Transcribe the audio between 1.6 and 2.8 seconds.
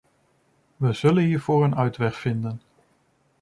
een uitweg vinden.